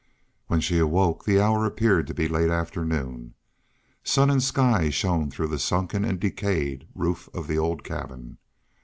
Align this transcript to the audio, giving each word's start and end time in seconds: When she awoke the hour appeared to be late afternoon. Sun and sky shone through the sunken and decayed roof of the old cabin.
When 0.47 0.61
she 0.61 0.79
awoke 0.79 1.25
the 1.25 1.39
hour 1.39 1.63
appeared 1.63 2.07
to 2.07 2.15
be 2.15 2.27
late 2.27 2.49
afternoon. 2.49 3.35
Sun 4.03 4.31
and 4.31 4.41
sky 4.41 4.89
shone 4.89 5.29
through 5.29 5.49
the 5.49 5.59
sunken 5.59 6.03
and 6.05 6.19
decayed 6.19 6.87
roof 6.95 7.29
of 7.35 7.45
the 7.47 7.59
old 7.59 7.83
cabin. 7.83 8.39